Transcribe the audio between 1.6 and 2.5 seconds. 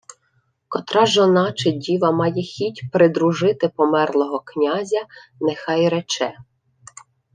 діва має